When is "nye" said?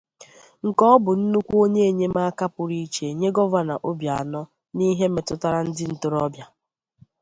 3.19-3.29